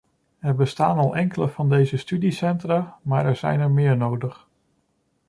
[0.39, 4.47] Er bestaan al enkele van deze studiecentra, maar er zijn er meer nodig.